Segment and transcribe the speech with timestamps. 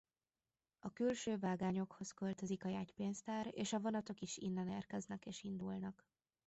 [0.79, 6.05] A külső vágányokhoz költözik a jegypénztár és a vonatok is innen érkeznek és indulnak.